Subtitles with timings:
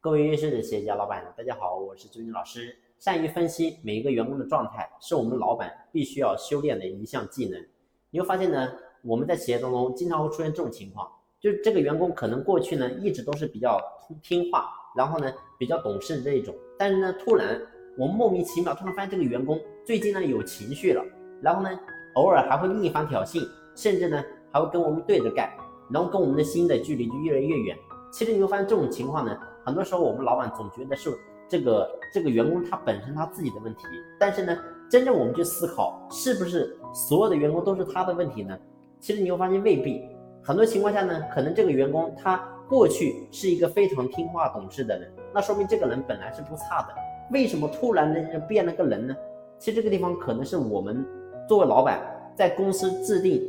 [0.00, 2.72] 各位优秀的企业家老板，大家好，我是朱军老师。
[3.00, 7.60] 善于分析每一个员工的状态，是我们老板必须要修炼的一项技能。
[8.10, 8.68] 你会发现呢，
[9.02, 13.76] 我们在企业当中经常会出现这种情况，就是这个员工可能过去呢一直都是比较
[14.22, 17.60] 听话，然后呢比较懂事这一种，但是呢突然
[17.98, 21.04] 我们莫名其妙突然发现这个员工最近呢有情绪了，
[21.42, 21.68] 然后呢
[22.14, 23.44] 偶尔还会逆反挑衅，
[23.74, 25.52] 甚至呢还会跟我们对着干，
[25.90, 27.76] 然后跟我们的心的距离就越来越远。
[28.12, 29.36] 其实你会发现这种情况呢。
[29.68, 31.10] 很多时候，我们老板总觉得是
[31.46, 33.84] 这个这个员工他本身他自己的问题，
[34.18, 34.56] 但是呢，
[34.90, 38.58] 真正我们去思考，是不是所有的员工都是他的问题呢？
[38.98, 40.08] 其实你会发现未必。
[40.42, 46.94] 很多情况下呢，可能这个员工他过去是一个非常听话懂事的人，那说明这个人本来是不差的。
[47.30, 49.14] 为什么突然的变了个人呢？
[49.58, 51.04] 其实这个地方可能是我们
[51.46, 52.00] 作为老板
[52.34, 53.46] 在公司制定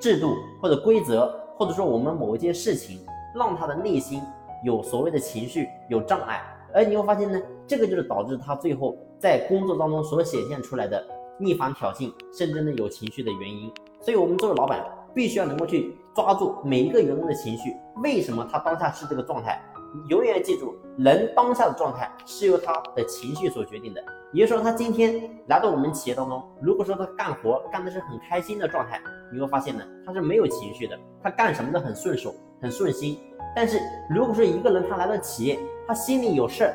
[0.00, 3.00] 制度或者规则，或者说我们某一件事情，
[3.34, 4.22] 让他的内心。
[4.64, 6.42] 有所谓的情绪有障碍，
[6.74, 11.04] 而你会发现呢，这个就是导致他最后在工作当中所显现出来的
[11.38, 13.72] 逆反挑衅，甚至呢有情绪的原因。
[14.00, 14.84] 所以，我们作为老板，
[15.14, 19.60] 必须要能够去抓住每一个员工的情绪，为什么他当下是这个状态？
[20.08, 24.04] 永远记住，人当下的状态是由他的情绪所决定的。
[24.34, 29.00] 也就是说，他今天来到我们企业当中，如果说他干活干的是很开心的状态，
[29.32, 33.18] 你会发现呢，他是没有情绪的，他干什么都很顺手，很顺心。
[33.60, 36.74] 但是，如果说一个人他来到企业，他心里有事儿，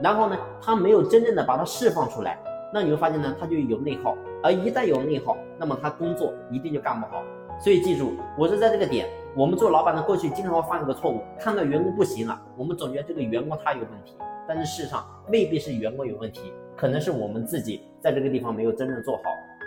[0.00, 2.38] 然后呢，他没有真正的把它释放出来，
[2.72, 4.16] 那你会发现呢，他就有内耗。
[4.42, 7.22] 而一旦有内耗，那么他工作一定就干不好。
[7.60, 14.14] 所以记住，我是在这个点，我们做老板的过去经常会犯一个错误，看到员工不行了，我们总觉得这个员工他有问题，
[14.48, 19.22] 但是事实上未必是员工有问题，可能是我们自己在这个地方没有真正做好。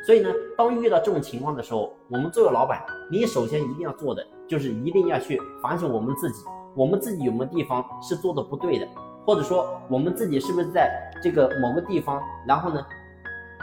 [0.07, 6.45] 所以呢，当遇到这种情况的时候，我们作为老板，你首先一定要做的就是一定要去反省我们自己，
[6.77, 8.87] 我们自己有没有地方是做的不对的，
[9.25, 10.89] 或者说我们自己是不是在
[11.21, 12.81] 这个某个地方，然后呢，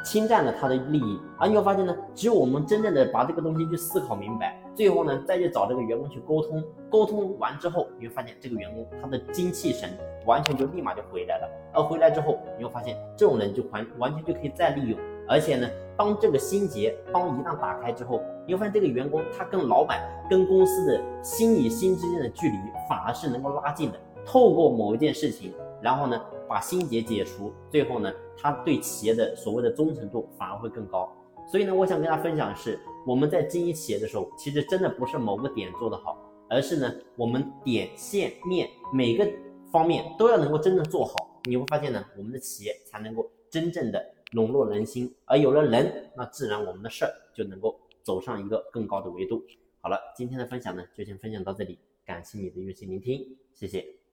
[0.05, 1.19] 侵占了他的利益。
[1.39, 9.89] 而你会发现呢，只有我们真正的把这个东西去思考明白，最后呢，再去找这个员工去沟通，沟通完之后，你会发现这个员工他的精气神
[10.27, 11.51] 完全就立马就回来了。
[11.73, 14.99] 而回来之后，你会发现这种人就完完全就可以再利用。
[15.27, 22.57] 而且呢，当这个心结当一旦打开之后，你会发现这个员工他跟老板、跟公司的心与心之间的距离
[22.89, 23.99] 反而是能够拉近的。
[24.27, 31.11] 透过某一件事情，然后呢把心结解除，最后呢他对企业的所谓的忠诚度反而会更高。
[31.47, 36.19] 所以呢，我想跟大家分享的是，我们在经营企业的时候，其实真的不是某个点做得好，
[36.49, 39.27] 而是呢我们点、线、面每个
[39.71, 41.15] 方面都要能够真正做好，
[41.45, 44.03] 你会发现呢我们的企业才能够真正的。
[44.35, 49.41] 笼络人心，而有了人，那自然我们的事儿就能够走上一个更高的维度。
[49.81, 54.04] 好了，今天的分享呢，就先分享到这里，感谢你的用心聆听，谢谢。